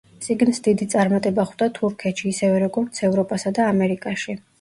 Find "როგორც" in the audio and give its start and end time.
2.65-3.03